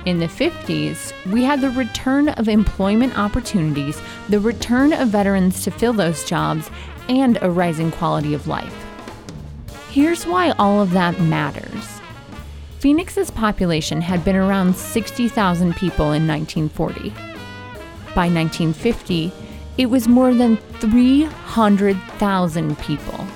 In 0.08 0.18
the 0.18 0.25
50s, 0.25 1.13
we 1.32 1.44
had 1.44 1.62
the 1.62 1.70
return 1.70 2.30
of 2.30 2.50
employment 2.50 3.15
opportunities, 3.15 4.01
the 4.30 4.39
return 4.39 4.91
of 4.91 5.10
veterans 5.10 5.63
to 5.65 5.70
fill 5.70 5.94
those 5.94 6.25
jobs, 6.25 6.72
and 7.08 7.38
a 7.44 7.51
rising 7.51 7.91
quality 7.91 8.34
of 8.34 8.48
life. 8.48 8.74
Here's 9.91 10.25
why 10.25 10.50
all 10.58 10.82
of 10.82 10.89
that 10.94 11.22
matters. 11.22 12.00
Phoenix's 12.81 13.29
population 13.29 14.01
had 14.01 14.25
been 14.25 14.35
around 14.35 14.75
60,000 14.75 15.75
people 15.75 16.13
in 16.13 16.27
1940. 16.27 17.11
By 18.15 18.27
1950, 18.27 19.31
it 19.77 19.85
was 19.85 20.07
more 20.07 20.33
than 20.33 20.57
300,000 20.57 22.79
people. 22.79 23.27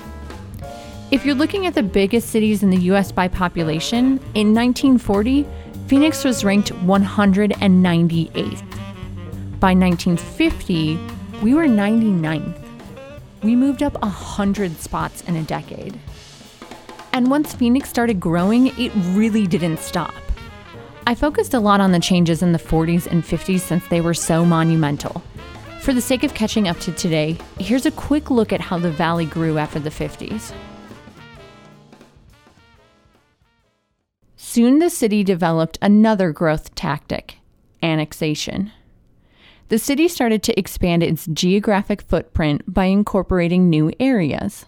If 1.12 1.24
you're 1.24 1.36
looking 1.36 1.64
at 1.64 1.74
the 1.74 1.84
biggest 1.84 2.30
cities 2.30 2.64
in 2.64 2.70
the 2.70 2.90
US 2.90 3.12
by 3.12 3.28
population, 3.28 4.18
in 4.34 4.52
1940, 4.52 5.46
Phoenix 5.86 6.24
was 6.24 6.44
ranked 6.44 6.72
198th. 6.72 8.70
By 9.60 9.74
1950, 9.74 10.98
we 11.40 11.54
were 11.54 11.68
99th. 11.68 12.60
We 13.44 13.54
moved 13.54 13.84
up 13.84 14.02
100 14.02 14.80
spots 14.80 15.22
in 15.22 15.36
a 15.36 15.44
decade. 15.44 16.00
And 17.16 17.30
once 17.30 17.54
Phoenix 17.54 17.88
started 17.88 18.20
growing, 18.20 18.78
it 18.78 18.92
really 19.14 19.46
didn't 19.46 19.78
stop. 19.78 20.12
I 21.06 21.14
focused 21.14 21.54
a 21.54 21.60
lot 21.60 21.80
on 21.80 21.92
the 21.92 21.98
changes 21.98 22.42
in 22.42 22.52
the 22.52 22.58
40s 22.58 23.06
and 23.06 23.24
50s 23.24 23.60
since 23.60 23.88
they 23.88 24.02
were 24.02 24.12
so 24.12 24.44
monumental. 24.44 25.22
For 25.80 25.94
the 25.94 26.02
sake 26.02 26.24
of 26.24 26.34
catching 26.34 26.68
up 26.68 26.78
to 26.80 26.92
today, 26.92 27.38
here's 27.58 27.86
a 27.86 27.90
quick 27.90 28.30
look 28.30 28.52
at 28.52 28.60
how 28.60 28.78
the 28.78 28.90
valley 28.90 29.24
grew 29.24 29.56
after 29.56 29.78
the 29.78 29.88
50s. 29.88 30.52
Soon 34.36 34.78
the 34.78 34.90
city 34.90 35.24
developed 35.24 35.78
another 35.80 36.32
growth 36.32 36.74
tactic 36.74 37.38
annexation. 37.82 38.72
The 39.68 39.78
city 39.78 40.08
started 40.08 40.42
to 40.42 40.58
expand 40.58 41.02
its 41.02 41.24
geographic 41.28 42.02
footprint 42.02 42.74
by 42.74 42.84
incorporating 42.84 43.70
new 43.70 43.90
areas. 43.98 44.66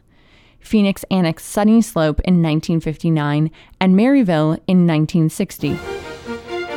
Phoenix 0.61 1.05
annexed 1.11 1.55
Sunnyslope 1.55 2.21
in 2.21 2.43
1959 2.43 3.50
and 3.81 3.97
Maryvale 3.97 4.53
in 4.67 4.87
1960. 4.87 5.79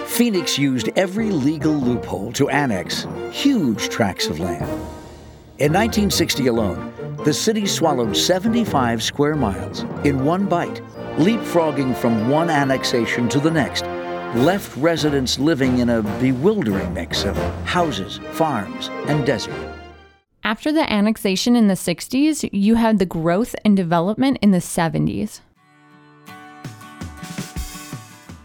Phoenix 0.06 0.58
used 0.58 0.90
every 0.96 1.32
legal 1.32 1.74
loophole 1.74 2.32
to 2.34 2.50
annex 2.50 3.08
huge 3.32 3.90
tracts 3.90 4.28
of 4.28 4.40
land. 4.40 4.70
In 5.58 5.74
1960 5.74 6.48
alone, 6.48 6.94
the 7.24 7.34
city 7.34 7.66
swallowed 7.66 8.18
75 8.18 9.04
square 9.04 9.36
miles 9.36 9.84
in 10.04 10.26
one 10.26 10.48
bite, 10.48 10.82
leapfrogging 11.18 11.96
from 11.96 12.30
one 12.30 12.50
annexation 12.50 13.30
to 13.30 13.40
the 13.40 13.52
next, 13.52 13.84
left 14.36 14.76
residents 14.78 15.38
living 15.38 15.78
in 15.80 15.90
a 15.90 16.02
bewildering 16.20 16.94
mix 16.94 17.26
of 17.26 17.38
houses, 17.66 18.20
farms, 18.32 18.90
and 19.08 19.26
desert. 19.26 19.71
After 20.44 20.72
the 20.72 20.92
annexation 20.92 21.56
in 21.56 21.68
the 21.68 21.76
60s, 21.76 22.50
you 22.52 22.74
had 22.74 22.98
the 22.98 23.06
growth 23.06 23.56
and 23.64 23.78
development 23.78 24.40
in 24.42 24.50
the 24.50 24.58
70s. 24.58 25.42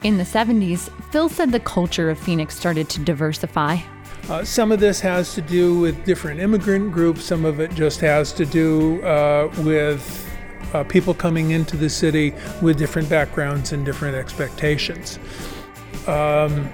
In 0.02 0.18
the 0.18 0.24
70s, 0.24 0.90
Phil 1.10 1.30
said 1.30 1.52
the 1.52 1.60
culture 1.60 2.10
of 2.10 2.18
Phoenix 2.18 2.54
started 2.54 2.90
to 2.90 3.00
diversify. 3.00 3.78
Uh, 4.28 4.44
some 4.44 4.72
of 4.72 4.78
this 4.78 5.00
has 5.00 5.34
to 5.34 5.40
do 5.40 5.78
with 5.78 6.04
different 6.04 6.38
immigrant 6.38 6.92
groups, 6.92 7.24
some 7.24 7.46
of 7.46 7.60
it 7.60 7.72
just 7.72 8.00
has 8.00 8.30
to 8.34 8.44
do 8.44 9.02
uh, 9.02 9.50
with 9.60 10.28
uh, 10.74 10.84
people 10.84 11.14
coming 11.14 11.52
into 11.52 11.78
the 11.78 11.88
city 11.88 12.34
with 12.60 12.76
different 12.76 13.08
backgrounds 13.08 13.72
and 13.72 13.86
different 13.86 14.16
expectations. 14.16 15.18
Um, 16.06 16.70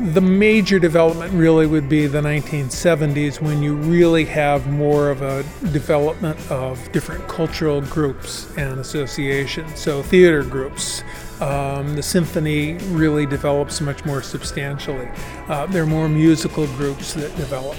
the 0.00 0.20
major 0.20 0.78
development 0.78 1.32
really 1.32 1.66
would 1.66 1.88
be 1.88 2.06
the 2.06 2.20
1970s 2.20 3.40
when 3.40 3.62
you 3.64 3.74
really 3.74 4.24
have 4.24 4.68
more 4.68 5.10
of 5.10 5.22
a 5.22 5.42
development 5.72 6.38
of 6.52 6.92
different 6.92 7.26
cultural 7.26 7.80
groups 7.80 8.48
and 8.56 8.78
associations. 8.78 9.76
So, 9.80 10.04
theater 10.04 10.44
groups, 10.44 11.02
um, 11.40 11.96
the 11.96 12.02
symphony 12.02 12.74
really 12.90 13.26
develops 13.26 13.80
much 13.80 14.04
more 14.04 14.22
substantially. 14.22 15.08
Uh, 15.48 15.66
there 15.66 15.82
are 15.82 15.86
more 15.86 16.08
musical 16.08 16.66
groups 16.76 17.14
that 17.14 17.34
develop. 17.36 17.76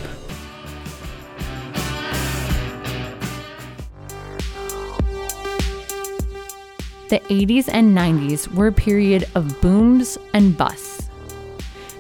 The 7.08 7.22
80s 7.22 7.70
and 7.72 7.98
90s 7.98 8.54
were 8.54 8.68
a 8.68 8.72
period 8.74 9.28
of 9.36 9.60
booms 9.62 10.18
and 10.34 10.56
busts. 10.56 10.89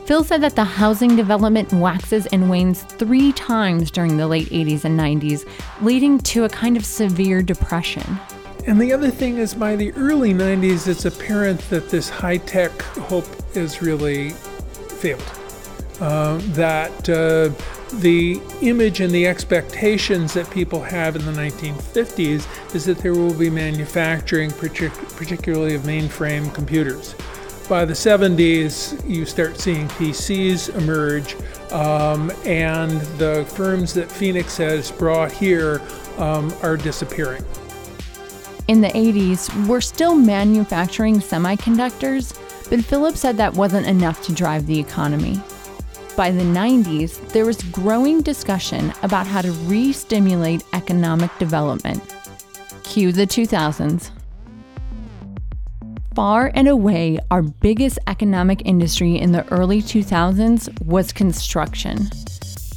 Phil 0.09 0.23
said 0.23 0.41
that 0.41 0.55
the 0.55 0.63
housing 0.63 1.15
development 1.15 1.71
waxes 1.71 2.25
and 2.31 2.49
wanes 2.49 2.81
three 2.81 3.31
times 3.33 3.91
during 3.91 4.17
the 4.17 4.25
late 4.25 4.47
80s 4.47 4.83
and 4.83 4.99
90s, 4.99 5.47
leading 5.83 6.17
to 6.17 6.45
a 6.45 6.49
kind 6.49 6.75
of 6.75 6.83
severe 6.83 7.43
depression. 7.43 8.19
And 8.65 8.81
the 8.81 8.91
other 8.91 9.11
thing 9.11 9.37
is, 9.37 9.53
by 9.53 9.75
the 9.75 9.93
early 9.93 10.33
90s, 10.33 10.87
it's 10.87 11.05
apparent 11.05 11.59
that 11.69 11.91
this 11.91 12.09
high 12.09 12.37
tech 12.37 12.71
hope 12.81 13.27
is 13.55 13.83
really 13.83 14.31
failed. 14.97 15.21
Uh, 16.01 16.39
that 16.53 17.07
uh, 17.07 17.53
the 17.99 18.41
image 18.63 19.01
and 19.01 19.13
the 19.13 19.27
expectations 19.27 20.33
that 20.33 20.49
people 20.49 20.81
have 20.81 21.17
in 21.17 21.23
the 21.23 21.31
1950s 21.33 22.73
is 22.73 22.83
that 22.85 22.97
there 22.97 23.13
will 23.13 23.35
be 23.35 23.51
manufacturing, 23.51 24.49
partic- 24.49 25.15
particularly 25.15 25.75
of 25.75 25.83
mainframe 25.83 26.51
computers. 26.55 27.13
By 27.69 27.85
the 27.85 27.93
70s, 27.93 29.07
you 29.07 29.27
start 29.27 29.59
seeing 29.59 29.87
PCs 29.89 30.75
emerge, 30.75 31.35
um, 31.71 32.31
and 32.43 32.99
the 33.19 33.45
firms 33.47 33.93
that 33.93 34.11
Phoenix 34.11 34.57
has 34.57 34.89
brought 34.89 35.31
here 35.31 35.79
um, 36.17 36.51
are 36.63 36.75
disappearing. 36.75 37.45
In 38.67 38.81
the 38.81 38.87
80s, 38.87 39.67
we're 39.67 39.81
still 39.81 40.15
manufacturing 40.15 41.17
semiconductors, 41.19 42.35
but 42.71 42.83
Philip 42.83 43.15
said 43.15 43.37
that 43.37 43.53
wasn't 43.53 43.85
enough 43.85 44.23
to 44.23 44.33
drive 44.33 44.65
the 44.65 44.79
economy. 44.79 45.39
By 46.17 46.31
the 46.31 46.41
90s, 46.41 47.31
there 47.33 47.45
was 47.45 47.61
growing 47.61 48.23
discussion 48.23 48.91
about 49.03 49.27
how 49.27 49.43
to 49.43 49.51
re 49.51 49.93
stimulate 49.93 50.63
economic 50.73 51.29
development. 51.37 52.01
Cue 52.81 53.11
the 53.11 53.27
2000s. 53.27 54.09
Far 56.15 56.51
and 56.53 56.67
away, 56.67 57.19
our 57.31 57.41
biggest 57.41 57.99
economic 58.07 58.61
industry 58.65 59.17
in 59.17 59.31
the 59.31 59.47
early 59.53 59.81
2000s 59.81 60.81
was 60.81 61.13
construction. 61.13 62.09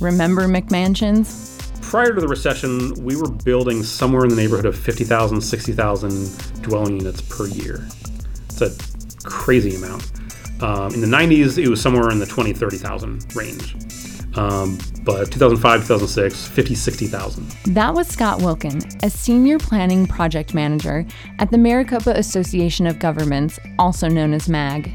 Remember 0.00 0.46
McMansions? 0.46 1.52
prior 1.92 2.14
to 2.14 2.22
the 2.22 2.26
recession, 2.26 2.94
we 3.04 3.16
were 3.16 3.28
building 3.28 3.82
somewhere 3.82 4.24
in 4.24 4.30
the 4.30 4.34
neighborhood 4.34 4.64
of 4.64 4.74
50,000, 4.74 5.42
60,000 5.42 6.62
dwelling 6.62 6.96
units 6.96 7.20
per 7.20 7.46
year. 7.48 7.86
It's 8.46 8.62
a 8.62 8.70
crazy 9.28 9.74
amount. 9.74 10.10
Um, 10.62 10.94
in 10.94 11.02
the 11.02 11.06
90s, 11.06 11.62
it 11.62 11.68
was 11.68 11.82
somewhere 11.82 12.10
in 12.10 12.18
the 12.18 12.24
20, 12.24 12.54
30,000 12.54 13.36
range. 13.36 13.76
Um, 14.36 14.78
but 15.02 15.30
2005, 15.30 15.80
2006, 15.80 16.46
50, 16.46 16.74
60,000. 16.74 17.48
That 17.74 17.92
was 17.92 18.08
Scott 18.08 18.40
Wilken, 18.40 19.02
a 19.04 19.10
senior 19.10 19.58
planning 19.58 20.06
project 20.06 20.54
manager 20.54 21.04
at 21.38 21.50
the 21.50 21.58
Maricopa 21.58 22.10
Association 22.12 22.86
of 22.86 22.98
Governments, 22.98 23.58
also 23.78 24.08
known 24.08 24.32
as 24.32 24.48
MAG. 24.48 24.90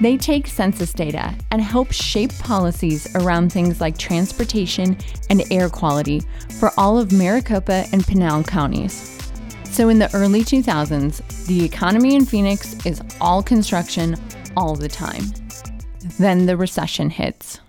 They 0.00 0.16
take 0.16 0.46
census 0.46 0.92
data 0.92 1.34
and 1.50 1.62
help 1.62 1.92
shape 1.92 2.32
policies 2.38 3.14
around 3.14 3.52
things 3.52 3.80
like 3.80 3.96
transportation 3.98 4.96
and 5.30 5.44
air 5.52 5.68
quality 5.68 6.22
for 6.58 6.72
all 6.76 6.98
of 6.98 7.12
Maricopa 7.12 7.84
and 7.92 8.04
Pinal 8.04 8.42
counties. 8.42 9.08
So, 9.64 9.90
in 9.90 9.98
the 9.98 10.14
early 10.14 10.42
2000s, 10.42 11.46
the 11.46 11.64
economy 11.64 12.14
in 12.14 12.26
Phoenix 12.26 12.84
is 12.84 13.00
all 13.20 13.42
construction 13.42 14.16
all 14.56 14.74
the 14.74 14.88
time. 14.88 15.22
Then 16.18 16.46
the 16.46 16.56
recession 16.56 17.08
hits. 17.08 17.60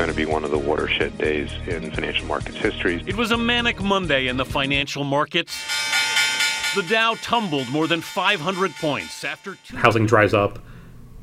This 0.00 0.08
is 0.08 0.16
going 0.16 0.26
to 0.26 0.26
be 0.26 0.32
one 0.32 0.44
of 0.44 0.50
the 0.50 0.58
watershed 0.58 1.18
days 1.18 1.50
in 1.66 1.90
financial 1.90 2.26
markets 2.26 2.56
history. 2.56 3.04
It 3.06 3.16
was 3.16 3.32
a 3.32 3.36
manic 3.36 3.82
Monday 3.82 4.28
in 4.28 4.38
the 4.38 4.46
financial 4.46 5.04
markets. 5.04 5.62
The 6.74 6.82
Dow 6.84 7.16
tumbled 7.20 7.68
more 7.68 7.86
than 7.86 8.00
500 8.00 8.70
points 8.76 9.24
after 9.24 9.56
two. 9.56 9.76
Housing 9.76 10.06
dries 10.06 10.32
up, 10.32 10.58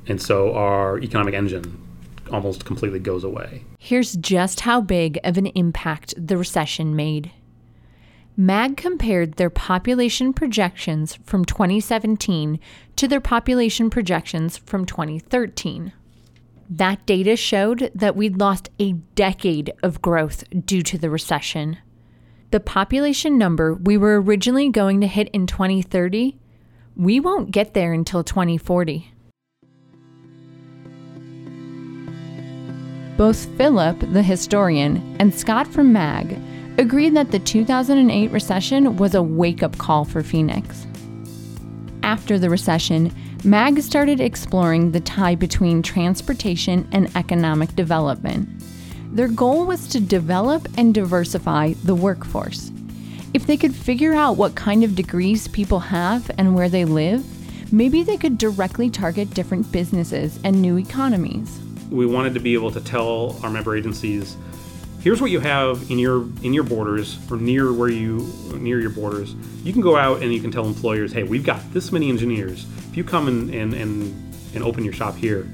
and 0.06 0.22
so 0.22 0.54
our 0.54 1.00
economic 1.00 1.34
engine 1.34 1.76
almost 2.32 2.66
completely 2.66 3.00
goes 3.00 3.24
away. 3.24 3.64
Here's 3.80 4.16
just 4.16 4.60
how 4.60 4.82
big 4.82 5.20
of 5.24 5.40
an 5.40 5.48
impact 5.48 6.14
the 6.16 6.38
recession 6.38 6.96
made. 6.96 7.32
MAG 8.36 8.78
compared 8.78 9.38
their 9.38 9.50
population 9.50 10.34
projections 10.34 11.18
from 11.24 11.46
2017 11.46 12.60
to 12.96 13.08
their 13.08 13.22
population 13.22 13.90
projections 13.90 14.56
from 14.56 14.86
2013. 14.86 15.94
That 16.70 17.06
data 17.06 17.38
showed 17.38 17.92
that 17.96 18.16
we'd 18.18 18.40
lost 18.40 18.70
a 18.78 18.94
decade 19.16 19.72
of 19.82 20.02
growth 20.02 20.44
due 20.66 20.82
to 20.84 20.98
the 20.98 21.10
recession. 21.10 21.78
The 22.52 22.60
population 22.60 23.38
number 23.38 23.74
we 23.74 23.98
were 23.98 24.22
originally 24.22 24.70
going 24.70 25.02
to 25.02 25.08
hit 25.08 25.30
in 25.30 25.48
2030, 25.48 26.38
we 26.96 27.20
won't 27.20 27.52
get 27.52 27.74
there 27.74 27.94
until 27.94 28.24
2040. 28.24 29.14
Both 33.16 33.46
Philip, 33.58 34.00
the 34.12 34.22
historian, 34.22 35.16
and 35.20 35.34
Scott 35.34 35.68
from 35.68 35.94
MAG 35.94 36.40
agreed 36.78 37.16
that 37.16 37.32
the 37.32 37.40
2008 37.40 38.30
recession 38.30 38.98
was 38.98 39.16
a 39.16 39.24
wake 39.24 39.64
up 39.64 39.78
call 39.78 40.06
for 40.06 40.22
Phoenix. 40.22 40.86
After 42.04 42.38
the 42.38 42.50
recession, 42.50 43.14
MAG 43.48 43.80
started 43.82 44.20
exploring 44.20 44.92
the 44.92 45.00
tie 45.00 45.34
between 45.34 45.82
transportation 45.82 46.86
and 46.92 47.10
economic 47.16 47.74
development. 47.78 48.50
Their 49.14 49.30
goal 49.30 49.66
was 49.66 49.88
to 49.88 50.02
develop 50.02 50.68
and 50.78 50.94
diversify 50.94 51.72
the 51.86 51.96
workforce. 51.96 52.74
If 53.34 53.48
they 53.48 53.56
could 53.56 53.74
figure 53.74 54.14
out 54.14 54.36
what 54.36 54.56
kind 54.56 54.84
of 54.84 54.96
degrees 54.96 55.48
people 55.48 55.80
have 55.80 56.30
and 56.38 56.56
where 56.56 56.68
they 56.68 56.84
live, 56.84 57.24
maybe 57.72 58.04
they 58.04 58.18
could 58.18 58.38
directly 58.38 58.90
target 58.90 59.34
different 59.34 59.72
businesses 59.72 60.42
and 60.44 60.62
new 60.62 60.78
economies. 60.78 61.58
We 61.90 62.06
wanted 62.06 62.34
to 62.34 62.42
be 62.42 62.54
able 62.54 62.72
to 62.72 62.82
tell 62.82 63.40
our 63.44 63.50
member 63.50 63.78
agencies 63.78 64.36
here's 65.08 65.22
what 65.22 65.32
you 65.32 65.40
have 65.40 65.90
in 65.90 65.98
your 65.98 66.24
in 66.44 66.54
your 66.54 66.66
borders 66.66 67.18
or 67.32 67.38
near 67.38 67.72
where 67.72 67.88
you 67.88 68.30
near 68.56 68.82
your 68.82 68.90
borders. 68.90 69.36
You 69.64 69.72
can 69.72 69.82
go 69.82 69.96
out 69.96 70.22
and 70.22 70.34
you 70.34 70.42
can 70.42 70.52
tell 70.52 70.66
employers 70.66 71.14
hey 71.14 71.24
we've 71.24 71.46
got 71.46 71.62
this 71.72 71.94
many 71.94 72.10
engineers. 72.10 72.66
If 72.90 72.98
you 72.98 73.06
come 73.06 73.30
and 73.30 73.50
and 73.56 73.74
and, 73.74 74.34
and 74.54 74.64
open 74.66 74.84
your 74.84 74.92
shop 74.92 75.16
here 75.16 75.50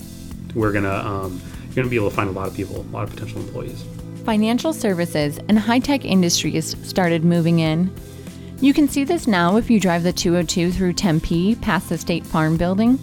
we're 0.55 0.71
gonna 0.71 0.95
um, 0.95 1.39
you're 1.67 1.75
gonna 1.75 1.87
be 1.87 1.97
able 1.97 2.09
to 2.09 2.15
find 2.15 2.29
a 2.29 2.33
lot 2.33 2.47
of 2.47 2.55
people 2.55 2.77
a 2.77 2.89
lot 2.89 3.03
of 3.03 3.11
potential 3.11 3.41
employees. 3.41 3.85
Financial 4.25 4.73
services 4.73 5.39
and 5.47 5.59
high-tech 5.59 6.03
industries 6.03 6.75
started 6.83 7.23
moving 7.23 7.59
in. 7.59 7.93
You 8.59 8.73
can 8.73 8.87
see 8.87 9.03
this 9.03 9.27
now 9.27 9.57
if 9.57 9.69
you 9.69 9.79
drive 9.79 10.01
the 10.01 10.13
202 10.13 10.71
through 10.71 10.93
tempe 10.93 11.53
past 11.57 11.89
the 11.89 11.97
state 11.99 12.25
farm 12.25 12.57
building. 12.57 12.97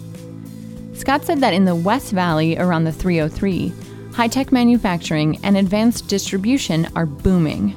Scott 0.95 1.23
said 1.23 1.39
that 1.39 1.53
in 1.53 1.63
the 1.63 1.75
west 1.75 2.11
valley 2.11 2.57
around 2.57 2.83
the 2.83 2.91
303 2.91 3.71
high 4.13 4.27
tech 4.27 4.51
manufacturing, 4.51 5.39
and 5.43 5.57
advanced 5.57 6.07
distribution 6.07 6.87
are 6.95 7.05
booming. 7.05 7.75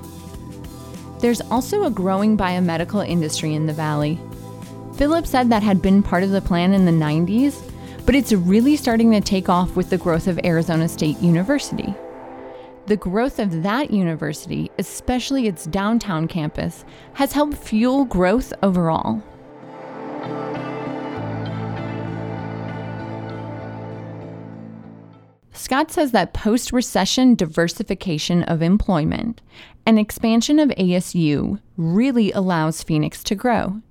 There's 1.21 1.41
also 1.43 1.85
a 1.85 1.91
growing 1.91 2.37
biomedical 2.37 3.07
industry 3.09 3.55
in 3.55 3.67
the 3.67 3.73
valley. 3.73 4.19
Philip 4.97 5.27
said 5.27 5.51
that 5.51 5.63
had 5.63 5.81
been 5.81 6.03
part 6.03 6.23
of 6.23 6.31
the 6.31 6.41
plan 6.41 6.73
in 6.73 6.85
the 6.85 6.93
90s, 6.93 7.71
but 8.05 8.15
it's 8.15 8.33
really 8.33 8.77
starting 8.77 9.11
to 9.13 9.21
take 9.21 9.49
off 9.49 9.77
with 9.77 9.91
the 9.91 9.99
growth 9.99 10.27
of 10.27 10.39
Arizona 10.45 10.89
State 10.89 11.19
University. 11.21 11.95
The 12.87 12.97
growth 12.97 13.39
of 13.39 13.63
that 13.63 13.91
university, 13.91 14.71
especially 14.79 15.47
its 15.47 15.65
downtown 15.65 16.29
campus, 16.29 16.85
has 17.15 17.33
helped 17.33 17.57
fuel 17.57 18.05
growth 18.05 18.53
overall. 18.63 19.23
Scott 25.75 25.91
says 25.91 26.13
that 26.13 26.33
post 26.33 26.73
recession 26.73 27.35
diversification 27.35 28.45
of 28.45 28.63
employment 28.63 29.41
and 29.85 29.99
expansion 29.99 30.61
of 30.61 30.69
ASU 30.69 31.61
really 31.77 32.31
allows 32.31 32.85
Phoenix 32.85 33.25
to 33.25 33.35
grow. 33.35 33.83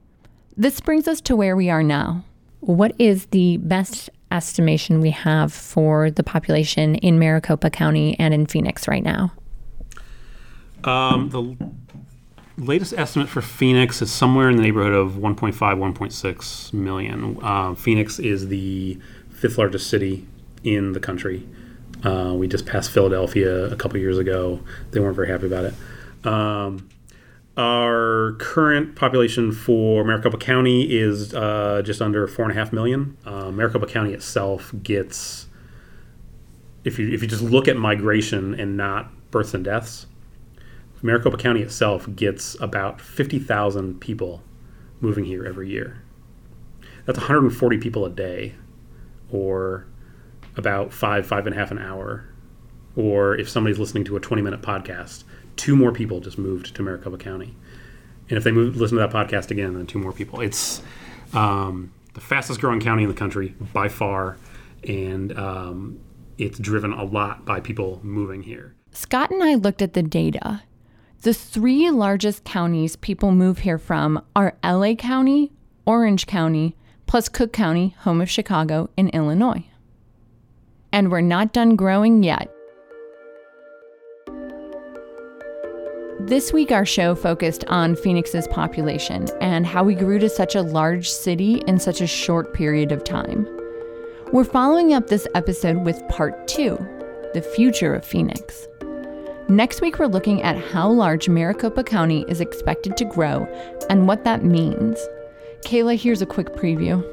This 0.55 0.79
brings 0.79 1.09
us 1.09 1.19
to 1.19 1.35
where 1.35 1.57
we 1.57 1.69
are 1.69 1.83
now. 1.83 2.23
What 2.61 2.95
is 2.99 3.25
the 3.25 3.57
best 3.57 4.09
estimation 4.31 5.01
we 5.01 5.09
have 5.09 5.51
for 5.51 6.09
the 6.09 6.23
population 6.23 6.95
in 6.95 7.19
Maricopa 7.19 7.69
County 7.69 8.17
and 8.17 8.33
in 8.33 8.45
Phoenix 8.45 8.87
right 8.87 9.03
now? 9.03 9.33
Um, 10.85 11.31
the 11.31 11.57
latest 12.63 12.93
estimate 12.93 13.27
for 13.27 13.41
Phoenix 13.41 14.01
is 14.01 14.09
somewhere 14.09 14.49
in 14.49 14.55
the 14.55 14.61
neighborhood 14.63 14.93
of 14.93 15.15
1.5, 15.15 15.53
1.6 15.53 16.71
million. 16.71 17.37
Uh, 17.41 17.75
Phoenix 17.75 18.19
is 18.19 18.47
the 18.47 18.97
fifth 19.31 19.57
largest 19.57 19.89
city 19.89 20.25
in 20.63 20.93
the 20.93 21.01
country. 21.01 21.45
Uh, 22.03 22.33
we 22.35 22.47
just 22.47 22.65
passed 22.65 22.91
Philadelphia 22.91 23.65
a 23.65 23.75
couple 23.75 23.97
years 23.97 24.17
ago. 24.17 24.59
They 24.91 24.99
weren't 24.99 25.15
very 25.15 25.29
happy 25.29 25.47
about 25.47 25.65
it. 25.65 25.73
Um, 26.25 26.89
our 27.55 28.35
current 28.39 28.95
population 28.95 29.51
for 29.51 30.03
Maricopa 30.03 30.37
County 30.37 30.91
is 30.91 31.33
uh, 31.33 31.81
just 31.85 32.01
under 32.01 32.27
four 32.27 32.45
and 32.45 32.51
a 32.51 32.55
half 32.55 32.73
million. 32.73 33.15
Uh, 33.25 33.51
Maricopa 33.51 33.85
County 33.85 34.13
itself 34.13 34.73
gets, 34.81 35.47
if 36.83 36.97
you 36.97 37.09
if 37.11 37.21
you 37.21 37.27
just 37.27 37.43
look 37.43 37.67
at 37.67 37.77
migration 37.77 38.59
and 38.59 38.75
not 38.75 39.11
births 39.31 39.53
and 39.53 39.63
deaths, 39.63 40.07
Maricopa 41.03 41.37
County 41.37 41.61
itself 41.61 42.07
gets 42.15 42.59
about 42.59 42.99
fifty 42.99 43.37
thousand 43.37 44.01
people 44.01 44.41
moving 44.99 45.25
here 45.25 45.45
every 45.45 45.69
year. 45.69 46.01
That's 47.05 47.19
140 47.19 47.77
people 47.79 48.05
a 48.05 48.09
day, 48.09 48.55
or 49.29 49.85
about 50.55 50.93
five, 50.93 51.25
five 51.25 51.45
and 51.47 51.55
a 51.55 51.59
half 51.59 51.71
an 51.71 51.79
hour, 51.79 52.25
or 52.95 53.35
if 53.35 53.49
somebody's 53.49 53.79
listening 53.79 54.03
to 54.05 54.15
a 54.15 54.19
20 54.19 54.41
minute 54.41 54.61
podcast, 54.61 55.23
two 55.55 55.75
more 55.75 55.91
people 55.91 56.19
just 56.19 56.37
moved 56.37 56.75
to 56.75 56.83
Maricopa 56.83 57.17
County. 57.17 57.55
And 58.29 58.37
if 58.37 58.43
they 58.43 58.51
move, 58.51 58.77
listen 58.77 58.97
to 58.97 59.07
that 59.07 59.13
podcast 59.13 59.51
again, 59.51 59.73
then 59.73 59.85
two 59.85 59.99
more 59.99 60.13
people. 60.13 60.41
It's 60.41 60.81
um, 61.33 61.91
the 62.13 62.21
fastest 62.21 62.61
growing 62.61 62.79
county 62.79 63.03
in 63.03 63.09
the 63.09 63.15
country 63.15 63.55
by 63.73 63.89
far, 63.89 64.37
and 64.87 65.37
um, 65.37 65.99
it's 66.37 66.57
driven 66.59 66.93
a 66.93 67.03
lot 67.03 67.45
by 67.45 67.59
people 67.59 67.99
moving 68.03 68.43
here. 68.43 68.75
Scott 68.91 69.31
and 69.31 69.43
I 69.43 69.55
looked 69.55 69.81
at 69.81 69.93
the 69.93 70.03
data. 70.03 70.63
The 71.21 71.33
three 71.33 71.89
largest 71.89 72.43
counties 72.43 72.95
people 72.95 73.31
move 73.31 73.59
here 73.59 73.77
from 73.77 74.23
are 74.35 74.57
LA 74.63 74.93
County, 74.93 75.51
Orange 75.85 76.27
County, 76.27 76.75
plus 77.05 77.29
Cook 77.29 77.53
County, 77.53 77.95
home 77.99 78.21
of 78.21 78.29
Chicago, 78.29 78.89
in 78.97 79.09
Illinois 79.09 79.65
and 80.93 81.11
we're 81.11 81.19
not 81.19 81.51
done 81.51 81.75
growing 81.75 82.23
yet. 82.23 82.49
This 86.21 86.53
week, 86.53 86.71
our 86.71 86.85
show 86.85 87.15
focused 87.15 87.65
on 87.65 87.97
Phoenix's 87.97 88.47
population 88.47 89.27
and 89.41 89.65
how 89.65 89.83
we 89.83 89.93
grew 89.93 90.19
to 90.19 90.29
such 90.29 90.55
a 90.55 90.61
large 90.61 91.09
city 91.09 91.55
in 91.67 91.79
such 91.79 91.99
a 91.99 92.07
short 92.07 92.53
period 92.53 92.93
of 92.93 93.03
time. 93.03 93.45
We're 94.31 94.45
following 94.45 94.93
up 94.93 95.07
this 95.07 95.27
episode 95.35 95.83
with 95.83 96.01
part 96.07 96.47
two 96.47 96.77
the 97.33 97.41
future 97.41 97.95
of 97.95 98.05
Phoenix. 98.05 98.67
Next 99.49 99.81
week, 99.81 99.99
we're 99.99 100.05
looking 100.05 100.43
at 100.43 100.55
how 100.55 100.89
large 100.89 101.27
Maricopa 101.27 101.83
County 101.83 102.23
is 102.27 102.39
expected 102.39 102.95
to 102.97 103.05
grow 103.05 103.45
and 103.89 104.07
what 104.07 104.23
that 104.23 104.45
means. 104.45 104.97
Kayla, 105.61 105.97
here's 105.97 106.21
a 106.21 106.27
quick 106.27 106.53
preview. 106.53 107.03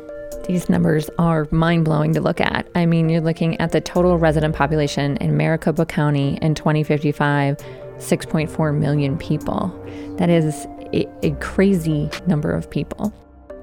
These 0.50 0.68
numbers 0.68 1.08
are 1.16 1.46
mind 1.52 1.84
blowing 1.84 2.12
to 2.14 2.20
look 2.20 2.40
at. 2.40 2.68
I 2.74 2.84
mean, 2.84 3.08
you're 3.08 3.20
looking 3.20 3.60
at 3.60 3.70
the 3.70 3.80
total 3.80 4.18
resident 4.18 4.56
population 4.56 5.16
in 5.18 5.36
Maricopa 5.36 5.86
County 5.86 6.40
in 6.42 6.56
2055 6.56 7.56
6.4 7.56 8.76
million 8.76 9.16
people. 9.16 9.68
That 10.18 10.28
is 10.28 10.66
a, 10.92 11.06
a 11.24 11.30
crazy 11.38 12.10
number 12.26 12.50
of 12.50 12.68
people. 12.68 13.14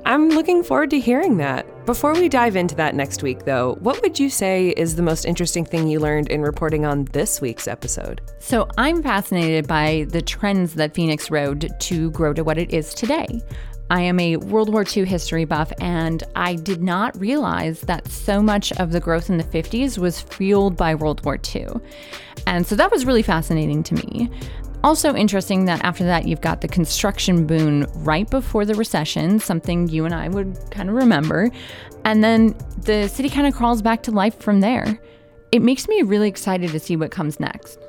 I'm 0.06 0.30
looking 0.30 0.64
forward 0.64 0.92
to 0.92 1.00
hearing 1.02 1.36
that. 1.36 1.66
Before 1.86 2.14
we 2.14 2.30
dive 2.30 2.56
into 2.56 2.76
that 2.76 2.96
next 2.96 3.22
week, 3.22 3.44
though, 3.44 3.76
what 3.82 4.02
would 4.02 4.18
you 4.18 4.30
say 4.30 4.70
is 4.70 4.96
the 4.96 5.02
most 5.02 5.26
interesting 5.26 5.66
thing 5.66 5.90
you 5.90 6.00
learned 6.00 6.30
in 6.30 6.42
reporting 6.42 6.86
on 6.86 7.04
this 7.12 7.42
week's 7.42 7.68
episode? 7.68 8.22
So, 8.40 8.70
I'm 8.78 9.04
fascinated 9.04 9.68
by 9.68 10.06
the 10.08 10.22
trends 10.22 10.76
that 10.76 10.94
Phoenix 10.94 11.30
rode 11.30 11.70
to 11.82 12.12
grow 12.12 12.32
to 12.32 12.46
what 12.46 12.58
it 12.58 12.72
is 12.72 12.94
today. 12.94 13.42
I 13.90 14.02
am 14.02 14.20
a 14.20 14.36
World 14.38 14.72
War 14.72 14.84
II 14.84 15.06
history 15.06 15.46
buff, 15.46 15.72
and 15.80 16.24
I 16.36 16.56
did 16.56 16.82
not 16.82 17.18
realize 17.20 17.82
that 17.82 18.08
so 18.10 18.42
much 18.42 18.74
of 18.74 18.92
the 18.92 19.00
growth 19.00 19.30
in 19.30 19.38
the 19.38 19.44
50s 19.46 19.98
was 19.98 20.20
fueled 20.20 20.76
by 20.76 20.94
World 20.94 21.24
War 21.24 21.40
II. 21.56 21.68
And 22.46 22.68
so 22.68 22.76
that 22.76 22.92
was 22.92 23.06
really 23.06 23.22
fascinating 23.22 23.84
to 23.84 23.96
me. 23.96 24.30
Also 24.84 25.16
interesting 25.16 25.66
that 25.66 25.84
after 25.84 26.04
that, 26.04 26.28
you've 26.28 26.42
got 26.42 26.62
the 26.62 26.68
construction 26.68 27.48
boom 27.48 27.86
right 27.96 28.30
before 28.30 28.66
the 28.66 28.76
recession, 28.76 29.40
something 29.40 29.88
you 29.88 30.06
and 30.06 30.14
I 30.14 30.28
would 30.28 30.58
kind 30.70 30.90
of 30.90 30.96
remember. 30.96 31.50
And 32.04 32.24
then 32.24 32.56
the 32.84 33.08
city 33.08 33.30
kind 33.30 33.48
of 33.48 33.56
crawls 33.56 33.82
back 33.82 34.04
to 34.04 34.12
life 34.12 34.40
from 34.40 34.60
there. 34.60 35.00
It 35.52 35.62
makes 35.62 35.88
me 35.88 36.02
really 36.02 36.28
excited 36.28 36.72
to 36.72 36.80
see 36.80 36.96
what 36.98 37.10
comes 37.10 37.40
next. 37.40 37.80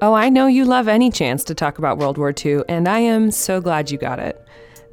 Oh, 0.00 0.14
I 0.14 0.28
know 0.28 0.46
you 0.46 0.64
love 0.64 0.86
any 0.86 1.10
chance 1.10 1.42
to 1.44 1.54
talk 1.54 1.78
about 1.78 1.98
World 1.98 2.16
War 2.16 2.32
II, 2.32 2.62
and 2.68 2.88
I 2.88 3.00
am 3.00 3.32
so 3.32 3.60
glad 3.60 3.90
you 3.90 3.98
got 3.98 4.20
it. 4.20 4.40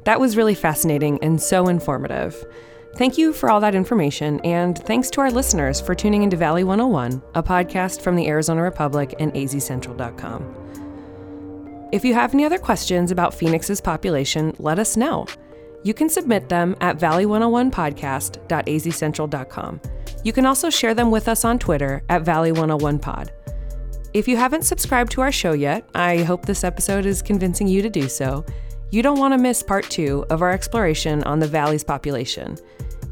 That 0.06 0.18
was 0.20 0.36
really 0.36 0.54
fascinating 0.54 1.18
and 1.20 1.42
so 1.42 1.66
informative. 1.66 2.46
Thank 2.94 3.18
you 3.18 3.32
for 3.32 3.50
all 3.50 3.58
that 3.58 3.74
information, 3.74 4.38
and 4.40 4.78
thanks 4.78 5.10
to 5.10 5.20
our 5.20 5.32
listeners 5.32 5.80
for 5.80 5.96
tuning 5.96 6.22
into 6.22 6.36
Valley 6.36 6.62
101, 6.62 7.20
a 7.34 7.42
podcast 7.42 8.00
from 8.00 8.14
the 8.14 8.28
Arizona 8.28 8.62
Republic 8.62 9.16
and 9.18 9.34
azcentral.com. 9.34 11.88
If 11.92 12.04
you 12.04 12.14
have 12.14 12.34
any 12.34 12.44
other 12.44 12.58
questions 12.58 13.10
about 13.10 13.34
Phoenix's 13.34 13.80
population, 13.80 14.54
let 14.60 14.78
us 14.78 14.96
know. 14.96 15.26
You 15.82 15.92
can 15.92 16.08
submit 16.08 16.48
them 16.48 16.76
at 16.80 16.98
valley101podcast.azcentral.com. 16.98 19.80
You 20.22 20.32
can 20.32 20.46
also 20.46 20.70
share 20.70 20.94
them 20.94 21.10
with 21.10 21.26
us 21.26 21.44
on 21.44 21.58
Twitter 21.58 22.04
at 22.08 22.22
Valley101pod. 22.22 23.30
If 24.14 24.28
you 24.28 24.36
haven't 24.36 24.62
subscribed 24.62 25.10
to 25.12 25.22
our 25.22 25.32
show 25.32 25.52
yet, 25.52 25.88
I 25.96 26.18
hope 26.18 26.46
this 26.46 26.62
episode 26.62 27.06
is 27.06 27.22
convincing 27.22 27.66
you 27.66 27.82
to 27.82 27.90
do 27.90 28.08
so. 28.08 28.44
You 28.90 29.02
don't 29.02 29.18
want 29.18 29.34
to 29.34 29.38
miss 29.38 29.62
part 29.62 29.84
two 29.90 30.24
of 30.30 30.42
our 30.42 30.52
exploration 30.52 31.22
on 31.24 31.38
the 31.38 31.48
Valley's 31.48 31.84
population. 31.84 32.56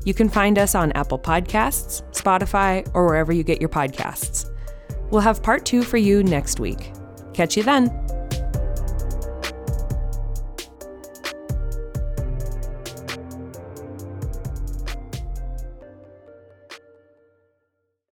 You 0.04 0.14
can 0.14 0.28
find 0.28 0.58
us 0.58 0.74
on 0.74 0.92
Apple 0.92 1.18
Podcasts, 1.18 2.02
Spotify, 2.12 2.88
or 2.94 3.06
wherever 3.06 3.32
you 3.32 3.42
get 3.42 3.60
your 3.60 3.70
podcasts. 3.70 4.50
We'll 5.10 5.22
have 5.22 5.42
part 5.42 5.64
two 5.64 5.82
for 5.82 5.96
you 5.96 6.22
next 6.22 6.60
week. 6.60 6.92
Catch 7.32 7.56
you 7.56 7.62
then. 7.62 8.03